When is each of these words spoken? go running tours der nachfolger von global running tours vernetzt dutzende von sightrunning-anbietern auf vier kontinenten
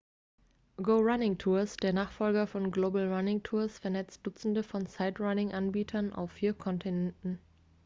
go 0.81 0.99
running 0.99 1.37
tours 1.37 1.75
der 1.77 1.93
nachfolger 1.93 2.47
von 2.47 2.71
global 2.71 3.07
running 3.07 3.43
tours 3.43 3.77
vernetzt 3.77 4.21
dutzende 4.25 4.63
von 4.63 4.87
sightrunning-anbietern 4.87 6.11
auf 6.11 6.31
vier 6.31 6.55
kontinenten 6.55 7.37